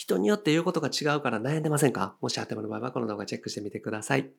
[0.00, 2.16] 人によって言うことが違うから悩んでませんか？
[2.22, 4.30] もし頭の場合はこの動画チェックしてみてください。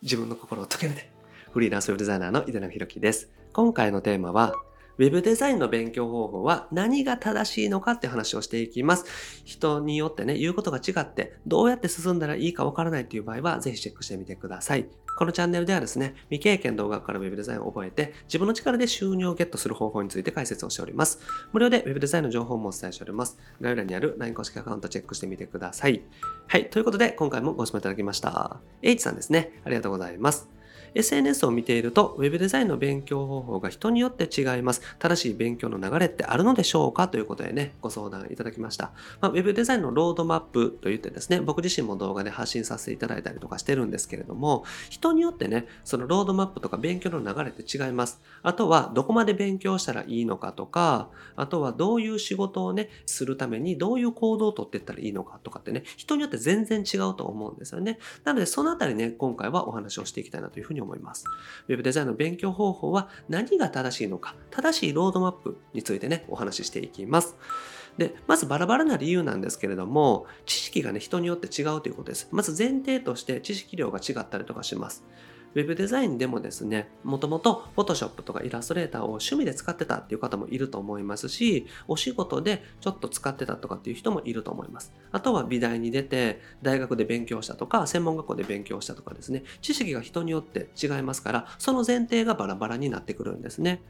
[0.00, 1.12] 自分の心を解けるで。
[1.52, 3.30] フリーランスウェブデザイナーの井出野弘樹です。
[3.52, 4.54] 今回のテーマは、
[4.98, 9.04] ウェブデザインの勉強方法は何が正しいのかって話をしていきます。
[9.44, 14.86] 人によってね、言うことが違って、どうやって進んだらいいかわからないっていう場合は、ぜひチェックしてみてください。
[15.16, 21.20] このチャンネルではですね、未経験動画から Web デザインを覚えて、自分の力で収入をゲットする方法について解説をしております。
[21.52, 23.38] 無料で Web デザインの情報もお伝えしております。
[23.60, 26.02] 概要欄にある LINE 公式アカウントチェックしてみてください。
[26.48, 28.60] はい、ということで、今回もご視聴いただきました。
[28.80, 29.60] H さんですね。
[29.64, 30.61] ありがとうございます。
[30.94, 34.82] SNS を見ていると Web デザインの勉強方法が人によって違います。
[34.98, 38.92] 正しい勉強の流れってあるのでしょうかということでね、ご相談いただきました。
[39.20, 48.20] まあ、Web デザインのロードマップといってですね、僕自身も動画で発信させていただいたりとかしてるんですけれども、人によってね、そのロードマップとか勉強の流れって違います。
[48.42, 57.98] あとはどこまで勉強したらいいのかとか、あとはどういう仕事をね、するためにどういう行動をとっていったらいいのかとかってね、人によって全然違うと思うんですよね。
[58.24, 61.24] なのでそのあたりね、今回はお話をしていきたいなというふうに思います。
[61.68, 67.36] Web デザインの勉強方法は何が正しいのか、正しいロードマップについてね、お話ししていきます。
[67.98, 72.28] で、まずバラバラな理由なんですけれども、知識がね、人によって違うということです。
[72.32, 75.04] まず前提として知識量が違ったりとかします。
[75.54, 84.92] ウェブデザインでもですね、もともと Photoshop とかイラストレーターを趣味で使ってたっていう方もいると思いますし、お仕事でちょっと使ってたとかっていう人もいると思います。
[85.10, 93.82] あとは美大に出て、大学で勉強したとか、専門学校で勉強したとかですね、知識が人によって違いますから、その前提がバラバラになってくるんですね。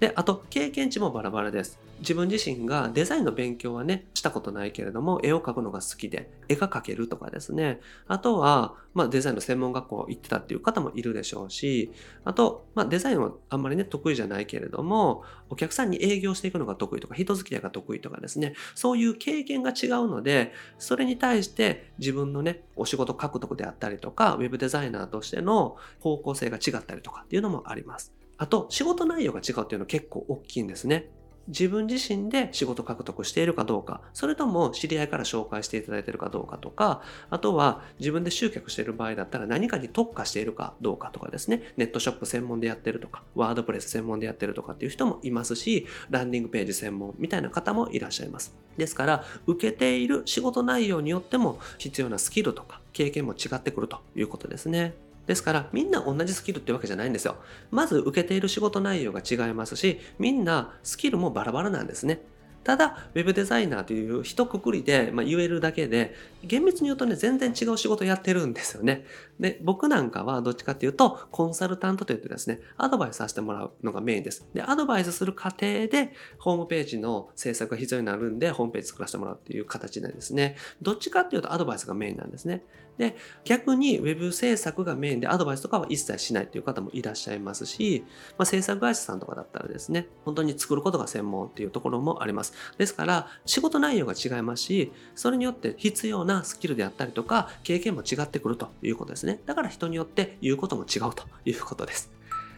[0.00, 1.80] で、あと、経験値もバラバラです。
[2.00, 7.80] 自分自身がデザインの勉強はね、したことないけれども、絵を描くのが好きで、絵が描けるとかですね。
[8.06, 11.92] あとは、まあ、デザインの専門学校行ってたっていう方もいるでしょうし、
[12.24, 28.14] あと、まあ、デザインはあんまりね、得意じゃないけれども、お客さんに営業していくのが得意とか、人付き合いが得意とかですね、そういう経験が違うので、それに対して自分のね、お仕事獲得であったりとか、ウェブデザイナーとしての方向性が違ったりとかっていうのもあります。
[28.38, 31.10] あと、仕事内容が違うっていうのは結構大きいんですね。
[31.48, 48.54] 自分自身で仕事獲得しているかどうか、それとも知り合いから紹介していただいているかどうかとか、あとは自分で集客している場合だったら何かに特化しているかどうかとかですね、ネットショップ専門でやってるとか、ワードプレス専門でやってるとかっていう人もいますし、ランディングページ専門みたいな方もいらっしゃいます。
[48.76, 55.05] ですから、受けている仕事内容によっても必要なスキルとか経験も違ってくるということですね。
[55.26, 57.36] ですから、みんな同じスキルってわけじゃないんですよ。
[57.70, 62.20] まず受けている仕事内容が違いますし、みんなスキルもバラバラなんですね。
[62.66, 69.04] ただ、ウェブデザイナーという一括りで、まあ、言えるだけで、厳密に言うとね、全然違う仕事やってるんですよね。
[69.38, 74.44] で、僕なんかはどっちかっていうと、コンサルタントといってですね、アドバイスさせてもらうのがメインです。
[74.52, 82.64] で、アドバイスする過程で、ホームページの制作が必要になるんで、ホームページ作らせてもらうっていう形でですね、どっちかっていうとアドバイスがメインなんですね。
[82.98, 88.04] で、逆に Web 制作がメインでアドバイスとかは一切しないっていう方もいらっしゃいますし、
[88.38, 92.54] まあ、制作会社さんとかだったらですね、本当に作ることが専門っていうところもあります。
[92.78, 99.40] ですから、仕事内容が違いますし、それによって必要なスキルであったりとか、経験も違ってくるということですね。
[99.46, 102.15] だから人によって言うことも違うということです。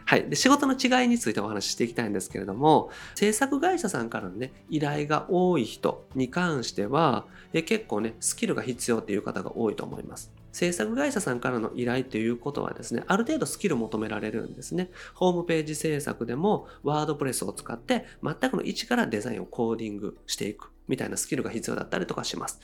[0.09, 0.27] はい。
[0.27, 10.33] で、仕事の違いについてお話ししていきたいんですけれども、制作会社さんからのね、依頼が多い人に関しては、え結構ね、スキルが必要っていう方が多いと思います。
[10.51, 14.89] 制作会社さんからの依頼ということはですね、ある程度スキル求められるんですね。
[15.13, 20.71] ホームページ制作でも、ワードプレスを使って、全くの一からデザインをコーディングしていく。
[20.89, 22.61] みたいなスキルが必要だったりとかします。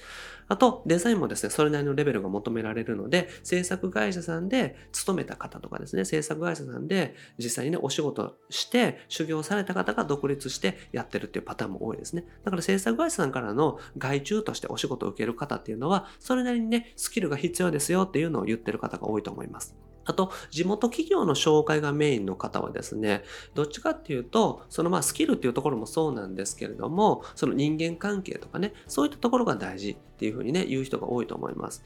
[0.48, 12.24] あと、デザインもですね、それなりのレベルが求められるので、制作会社さんで勤めた方とかですね、制作会社さんで実際にね、お仕事して修行された方が独立してやってるっていうパターンも多いですね。
[12.44, 19.83] だから制作会社さんからの外注としてお仕事を受ける方っていうのは、それなりにね、スキルが必要ですよっていうのを言ってる方が多いと思います。
[20.04, 23.22] あと、地元企業の紹介がメインの方はですね、
[23.54, 31.84] どっちかっていうと、そのまあスキルっていうところもそうなんですけれども、その人間関係とかね、そういったところが大事っていうふうにね、言う人が多いと思います。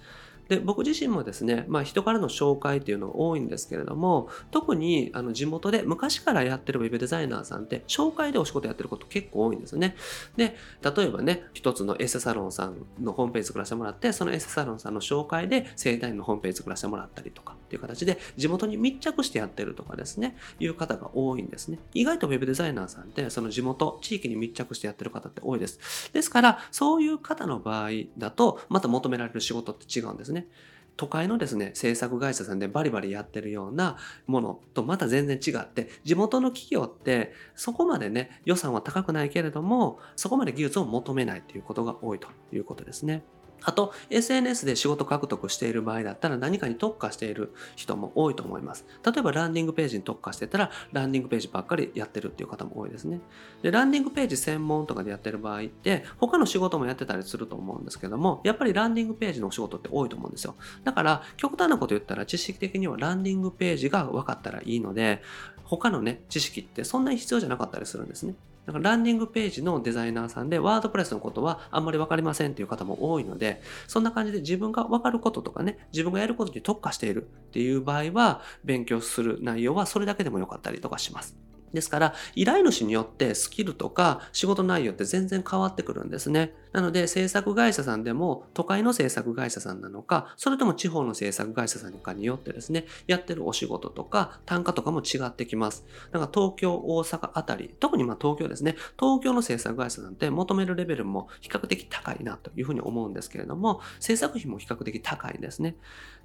[0.49, 9.95] で僕自身もですね、まあ、人からの紹介っていうのが多いんですけれども特にあの地元で昔からやってるウェブデザイナーさんって紹介でお仕事やってること結構多いんですよね
[10.37, 21.79] で例えばね一つのエステサロンさんのホームページ作らせてもらってそのエステサロンさんの紹介で生体院のホームページ作らせてもらったりとかっていう形で地元に密着してやってるとかですねいう方が多いんですね。
[21.93, 26.11] 意外とウェブデザイナーさんってその地元地域に密着してやってる方って多いです。
[26.13, 30.49] ですからそういう方の場合だとまた求められる仕事って違うんですね。
[30.97, 43.23] 都会のですね、制作会社さんでバリバリやってるようなものとまた全然違って、地元の企業ってそこまでね、予算は高くないけれども、そこまで技術を求めないっていうことが多いということですね。
[43.63, 48.87] あと、SNS で仕事獲得している場合だったら何かに特化している人も多いと思います。
[49.05, 53.21] 例えば、ランディングページに特化してたら、ランディングページばっかりやってるっていう方も多いですね。
[53.63, 60.55] で、ランディングページ専門とかでやってる場合って、他の仕事もやってたりすると思うんですけども、やっぱりランディングページのお仕事って多いと思うんですよ。
[60.85, 65.23] だから、極端なこと言ったら、知識的にはランディングページが分かったらいいので、
[65.65, 68.35] 他のね、知識ってそんなに必要じゃなかったりするんですね。
[68.69, 81.35] だかランディングページのデザイナーさんでワードプレスのことはあんまりわかりませんっていう方も多いので、そんな感じで自分がわかることとかね、自分がやることに特化しているっていう場合は、勉強する内容はそれだけでもよかったりとかします。
[81.73, 86.53] ですから、依頼主によってスキルとか仕事内容って全然変わってくるんですね。
[86.73, 95.85] なので、制作会社さんでも都会の制作会社さんなのか、それとも地方の制作会社さんかによってですね、やってるお仕事とか単価とかも違ってきます。
[96.13, 105.77] だから東京、大阪あたり、特にま東京ですね、東京の制作会社なんて求めるレベルも比較的高いなというふうに思うんですけれども、制作費も比較的高いんですね。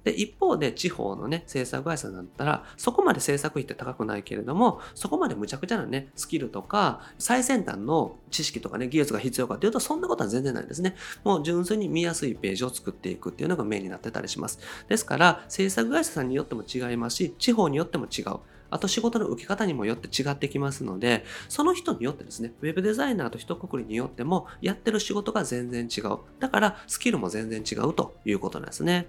[0.04, 10.96] で、一方で地方のね、制作会社だったら、そこまで制作費って高くないけれども、そこまでむちゃくちゃなね、スキルとか、最先端の知識とかね、技術が必要かっていうと、そんなことは全然ないですね。
[11.22, 14.58] もう純粋に見やすいページを作っていくっていうのがメインになってたりします。
[14.88, 18.38] ですから、制作会社さんによっても違いますし、地方によっても違う。
[18.70, 26.18] あと仕事の受け方にもよって違ってきますので、その人によってですね、ウェブデザイナーと一括りによっても、やってる仕事が全然違う。
[26.40, 29.06] だから、スキルも全然違うということなんですね。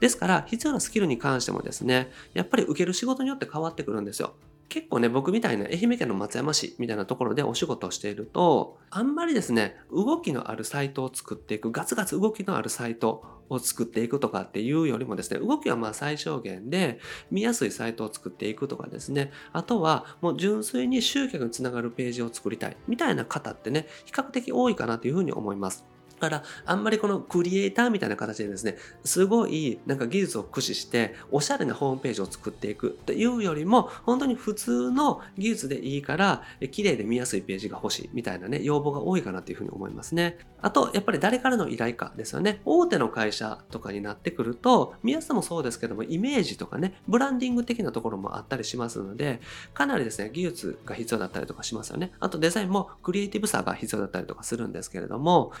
[0.00, 4.34] ですから、必要なスキルに関してもですね、やっぱり受ける仕事によって変わってくるんですよ。
[4.74, 16.98] 結構ね、僕みたいな愛媛県の松山市みたいなところでお仕事をしていると、あんまりですね、動きのあるサイトを作っていく、ガツガツ動きのあるサイトを作っていくとかっていうよりもですね、動きはまあ最小限で
[17.30, 25.86] 見やすいサイトを作っていくとかですね、あとはもう純粋に集客につながるページを作りたいみたいな方ってね、比較的多いかなというふうに思います。
[26.24, 40.38] から、あんまりこのクリエイターみたいな形でですね、すごいなんか技術を駆使して、おしゃれなホームページを作っていくというよりも、本当に普通の技術でいいから、綺麗で見やすいページが欲しいみたいなね、要望が多いかなというふうに思いますね。
[40.62, 42.60] あと、やっぱり誰からの依頼かですよね。
[42.64, 49.40] 大手の会社とかになってくると、見やすさもそうですけども、イメージとかね、ブランディング的なところもあったりしますので、
[49.74, 52.12] かなりですね、技術が必要だったりとかしますよね。
[52.20, 55.52] あとデザインもクリエイティブさが必要だったりとかするんですけれども、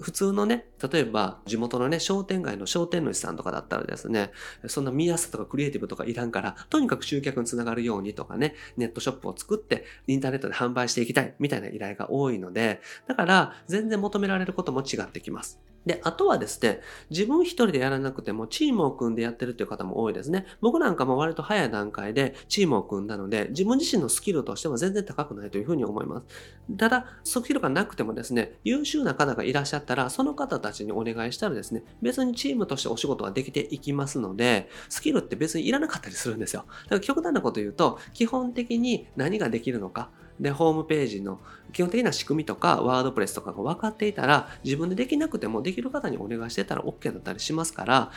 [0.00, 4.32] 普通のね、例えば地元のね、商店街の商店主さんとかだったらですね、
[4.66, 15.60] そんな見やすさとかクリエイティブとかいらんから、とにかく集客につながるようにとかね、ネットショップを作ってインターネットで販売していきたいみたいな依頼が多いので、だから全然求められることも違ってきます。
[15.86, 20.44] で、あとはですね、自分一人でやらなくてもチームを組んでやってるっていう方も多いですね。
[20.60, 26.76] 僕なんかも割と早い段階でチームを組んだので、自分自身のスキルとしては全然高くないというふうに思います。
[26.76, 36.64] ただ、スキルがなくてもですね、優秀な方がいらっしゃったら、その方たちにお願いしたらですね、別にチームとしてお仕事ができていきますので、スキルって別にいらなかったりするんですよ。
[36.84, 41.38] だから極端なこと言うと、基本的に何ができるのか、で、ホームページの
[41.72, 48.10] 基本的な仕組みとか、ワードプレスとかが分かっていたら、自分でできなくてもできる方にお願いしてたら OK だったりしますから、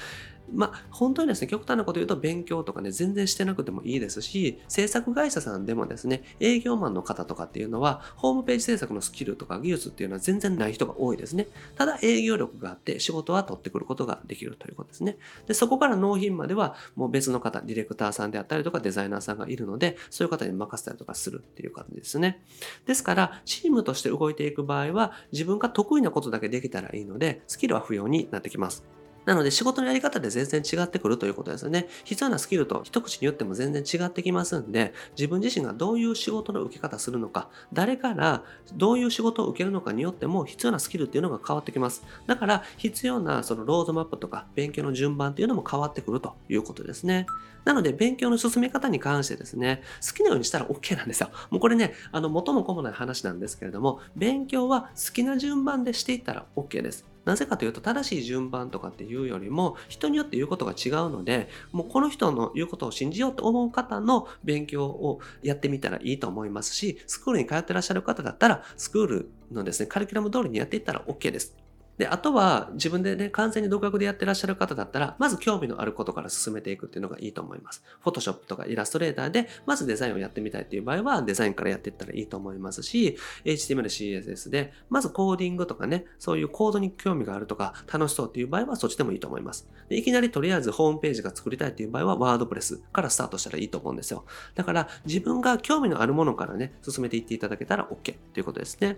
[0.51, 11.47] まあ、本当にですね、極端なこと言うと勉強とかね、全然してなくてもいいですし、制作会社さんでもですね、営業マンの方とかっていうのは、ホームページ制作のスキルとか技術っていうのは全然ない人が多いですね。
[11.75, 15.17] ただ営業力があって仕事は取ってくることができるということですね。
[15.47, 22.43] で、そこから納品まではもう別の方、ディレクターさんであったりとかデザイナーさんがいるので、そういう方に任せたりとかするっていう感じですね。
[22.85, 28.83] ですから、チームとして動いていく場合は、自分が得意なことだけできたらいいので、スキルは不要になってきます。
[29.25, 31.87] なので仕事のやり方で全然違ってくるということですよね。
[32.03, 42.03] 必要なスキルと一口に言っても全然違ってきますんで、自分自身がどういう仕事の受け方するのか、誰からどういう仕事を受けるのかによっても必要なスキルっていうのが変わってきます。
[42.27, 47.25] だから必要なそのロードマップとか勉強の順番っていうのも変わってくるということですね。
[47.65, 51.29] なので勉強の進め方に関してですね、好きなようにしたら OK なんですよ。
[51.49, 57.12] もうこれね、あの元も子もない話なんですけれども、勉強は好きな順番でしていったら OK です。
[57.25, 71.62] なぜかというと正しい順番とかっていうよりも人によって言うことが違うのでもうこの人の言うことを信じようと思う方の勉強をやってみたらいいと思いますしスクールに通ってらっしゃる方だったらスクールのですねカリキュラム通りにやっていったら OK です。
[71.97, 77.83] で、あとは自分でね、完全に独学でやってらっしゃる方だったら、まず興味のあることから進めていくっていうのがいいと思います。
[78.01, 89.67] フォトショップとかイラストレーターで、まずデザインをやってみたいっていう場合は、デザインからやっていったらいいと思いますし、HTML、CSS で、まずコーディングとかね、そういうコードに興味があるとか、楽しそうっていう場合はそっちでもいいと思います。
[89.89, 94.25] でいきなりとりあえずホームページが作りたいっていう場合は、ワードプレスからスタートしたらいいと思うんですよ。
[94.55, 98.97] だから、自分が興味のあるものからね、進めていっていただけたら OK ということですね。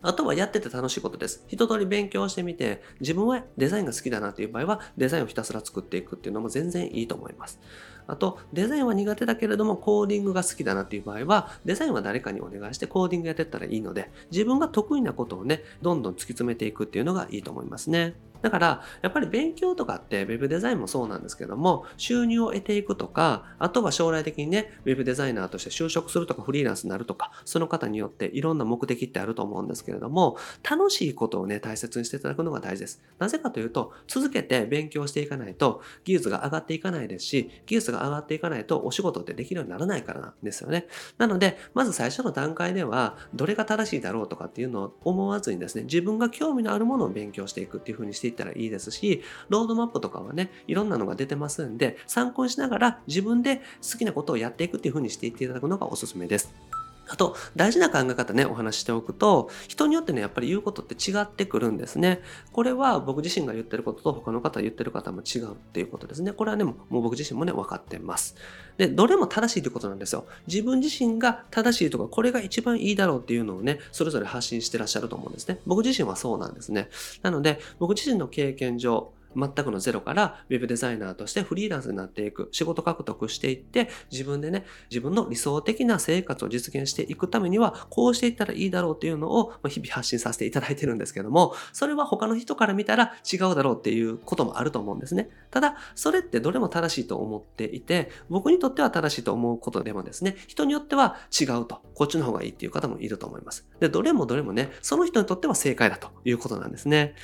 [0.00, 1.44] あとはやってて楽しいことです。
[1.48, 7.60] 一通り勉強してみて、自分はデザインが好きだなっていう場合は、デザインをひたすら作っていくっていうのも全然いいと思います。
[8.06, 18.14] あと、デザインは苦手だけれども、コーディングが好きだなっていう場合は、デザインは誰かにお願いしてコーディングやってったらいいので、自分が得意なことをね、どんどん突き詰めていくっていうのがいいと思いますね。
[18.42, 30.36] だから、やっぱり勉強とかって Web デザインもそうなんですけども、収入を得ていくとか、あとは将来的にね、Web デザイナーとして就職するとかフリーランスになるとか、その方によっていろんな目的ってあると思うんですけれども、
[30.68, 33.02] 楽しいことをね、大切にしていただくのが大事です。
[33.18, 40.86] なぜかというと、続けて勉強していかないと、技術が上がっていかないですし、技術が上がっていかないとお仕事ってできるようにならないからなんですよね。
[41.18, 56.77] なので、まず最初の段階では、どれが正しいだろうとかっていうのを思わずにですね、自分が興味のあるものを勉強していくっていう風にしていったらいいですし、ロードマップとかはね、いろんなのが出てますんで、参考にしながら自分で好きなことをやっていくっていう風にしていっていただくのがおすすめです。
[57.08, 62.20] あと、大事な考え方ね、お話しておくと、人によってね、やっぱり言うことって違ってくるんですね。
[62.52, 66.32] これは僕自身が言ってることと他の方が言ってる方も違うっていうことですね。
[66.32, 68.36] これはね、もう僕自身もね、分かってます。
[68.76, 70.26] で、どれも正しいということなんですよ。
[70.46, 75.60] 自分自身が正しいとか、これが一番いいだろうっていうのをね、それぞれ発信してらっしゃると思うんですね。
[75.66, 76.88] 僕自身はそうなんですね。
[77.22, 95.30] なので、僕自身の経験上、全くのゼロからウェブデザイナーとしてフリーランスになっていく、仕事獲得していって、自分でね、自分の理想的な生活を実現していくためには、こうしていったらいいだろうっていうのを日々発信させていただいてるんですけども、それは他の人から見たら違うだろうっていうこともあると思うんですね。
[95.50, 103.66] ただ、それってどれも正しいと思っていて、僕にとっては正しいと思うことでもですね、人によっては違うと、こっちの方がいいっていう方もいると思います。
[103.80, 107.14] で、どれもどれもね、その人にとっては正解だということなんですね。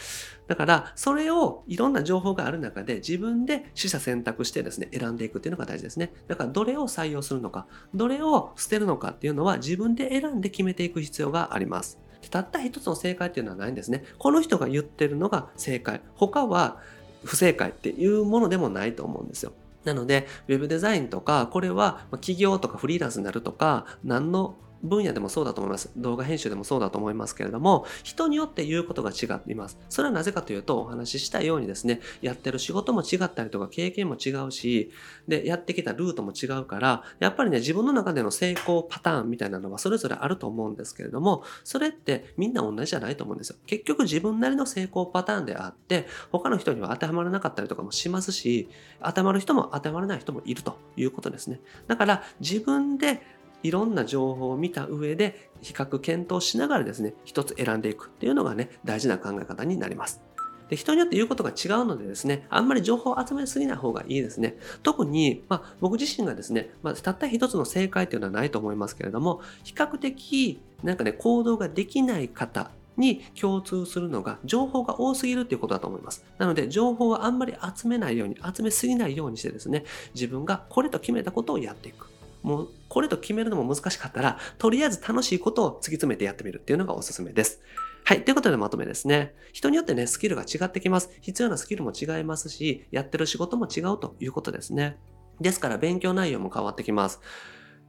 [0.47, 6.13] だから、それをいろんな情報がある中で自分で取捨選択してですね、選んでいくっていうのが大事ですね。
[6.29, 11.99] だから、どれを採用するのか、どれを捨てるのかっていうのは自分で選んで決めていく必要があります。
[12.31, 14.05] たった一つの正解っていうのはないんですね。
[14.19, 16.01] この人が言ってるのが正解。
[16.15, 16.79] 他は
[17.25, 19.53] 不正解っていうものでもないと思うんですよ。
[19.85, 25.91] なので、ウェブデザインとか、これは企業とかフリーランスになるとか、何の分野でもそうだと思います。
[25.97, 29.79] 動画編集でもそうだと思いますけれども、人によって言うことが違います。
[29.89, 34.93] それはなぜかというと、お話ししたようにですね、やってる仕事も違ったりとか、経験も違うし、
[35.27, 43.57] で、やってきたルートも違うから、やっぱりね、自分の中での成功パターンみたいなのはそれぞれあると思うんですけれども、それってみんな同じじゃないと思うんですよ。
[43.67, 48.69] 結局自分なりの成功パターンであって、他の人には当てはまらなかったりとかもしますし、
[49.03, 51.61] 当てはまる人も当てはまらない人もいるということですね。
[51.87, 53.23] だから自分で
[53.65, 60.21] いろんな情報を見た上で比較検討しながらですね、一つ選んでいくっていうのがね、大事な考え方になります。
[60.69, 64.59] で人によって言うことが違うのでですね、あんまり情報を集めすぎない方がいいですね。
[64.83, 76.25] 特に、まあ、僕自身がですね、まあ、たった一つの正解っていうのはないと思いますけれども、比較的、なんかね、行動ができない方に共通するのが情報が多すぎるっていうことだと思います。
[76.39, 82.14] なので情報はあんまり集めないように、集めすぎないようにしてですね、自分がこれと決めたことをやっていく。
[82.45, 87.63] もうこれと決めるのも難しかったら、とりあえず楽しいことを突き詰めてやってみるっていうのがおすすめです。
[88.05, 88.23] はい。
[88.23, 89.35] ということでまとめですね。
[89.55, 91.09] 人によってね、スキルが違ってきます。
[91.23, 94.99] 必要なスキルも違いますし、やってる仕事も違うということですね。
[95.41, 97.21] ですから勉強内容も変わってきます。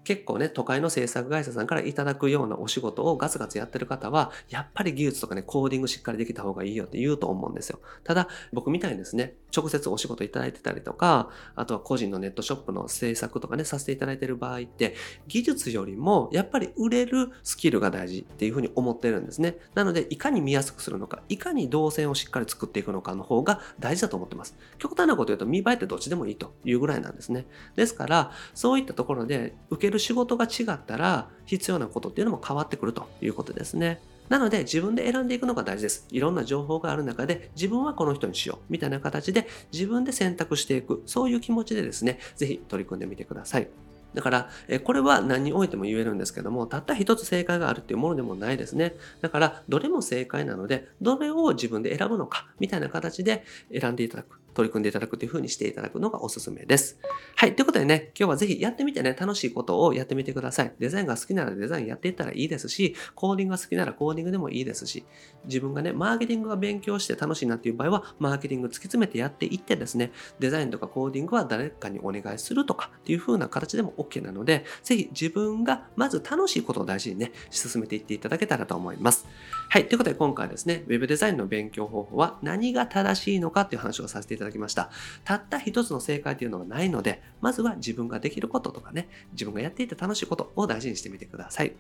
[0.05, 7.79] 結構ね、都会の制作会社さんからいただくようなお仕事をガツガツやってる方は、やっぱり技術とかね、コーディングしっかりできた方がいいよって言うと思うんですよ。
[8.03, 14.95] ただ、僕みたいにですね、直接お仕事いただいてたりとか、あとは個人のネットショップの制作とかね、させていただいてる場合って、
[15.27, 19.57] 技術よりもやっぱり売れるスキルが大事っていうふうに思ってるんですね。
[19.74, 24.55] なので、いかに見やすくするのか、いかに動線をしっかり作っていくのかの方が大事だと思ってます。
[24.77, 27.47] 極端なこと言うと見栄えってどっちでもいいというぐらいなんですね。
[27.75, 34.01] ですから、そういったところで受ける仕事が違ったら必要なことっていうのも変わってくるということですね。
[34.29, 36.07] なので自分で選んでいくのが大事です。
[36.09, 43.67] いろんな情報がある中で自分はこの人にしようみたいな形で自分で選択していくそういう気持ちでですね、ぜひ取り組んでみてください。
[44.15, 48.95] だから、えこれは何においても言えるんですけども、たった一つ正解があるっていうものでもないですね。
[49.21, 53.43] だから、どれも正解なので、どれを自分で選ぶのか、みたいな形で
[53.77, 54.39] 選んでいただく。
[54.55, 56.97] 取り組んでいただくという風にしていただくのがおすすめです。
[57.35, 57.55] はい。
[57.55, 60.74] ということでね、今日はぜひやってみてね、楽しいことをやってみてください。
[60.79, 65.05] デザインが好きならデザインやっていったらいいですし、コーディングが好きならコーディングでもいいですし、
[65.45, 79.27] 自分がね、マーケティングが勉強して楽しいなっていう場合は、マーケティング突き詰めてやっていってですね、デザインとかコーディングは誰かにお願いするとかっていう風な形でも OK なので、ぜひ自分がまず楽しいことを大事にね、進めていっていただけたらと思います。
[79.69, 79.88] はい。
[79.88, 84.89] ということで今回はですね、Web デザインの勉強方法は何が正しいのかっていう話をさせていただきますだきました。
[85.23, 91.73] たった一つの正解というのはないので、まずは自分ができることとかね、自分がやっていて楽しいことを大事にしてみてください。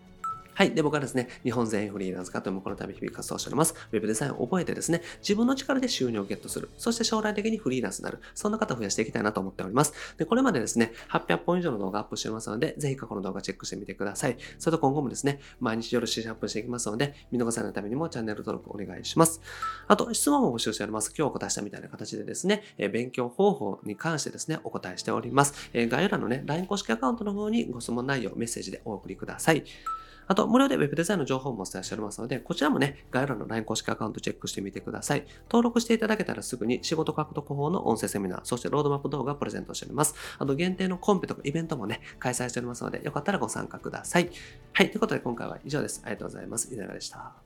[0.55, 0.71] はい。
[0.71, 3.75] で、僕はですね、日本全員フリーランス化というこの度日々活動しております。
[3.91, 6.69] ウェブデザインを覚えてですね、自分の力で収入をゲットする。
[6.77, 8.21] そして将来的にフリーランスになる。
[8.33, 9.91] そんな方を増やしていきたいなと思っております。
[10.17, 14.37] で、これまでですね、800本以上の動画アップしてますので、ぜひ過去の動画チェックしてみてください。
[14.57, 19.41] それと今後もですね、毎日夜7時アップしていきますので、見逃さないためにもチャンネル登録お願いします。
[19.89, 21.13] あと、質問も募集しております。
[21.17, 25.69] 今日お答えしたみたいな形でですね、え勉強方法に関してですね、お答えしております。
[25.73, 29.65] え概要欄のね、LINE 公式アカウントの方にご質問内容、メッセージでお送りください。
[30.27, 35.25] あと、無料で Web デザインの情報もお伝えしておりますので、こちらもね、概要欄の LINE 公式アカウントチェックしてみてください。
[35.49, 40.15] 登録していただけたらすぐに仕事獲得法の音声セミナー、そしてロードマップ動画をプレゼントしております。
[40.39, 44.29] あと、限定のコンペとかイベントもね、開催しておりますので、よかったらご参加ください。
[44.73, 46.01] はい、ということで今回は以上です。
[46.03, 46.73] ありがとうございます。
[46.73, 47.44] いかがでした。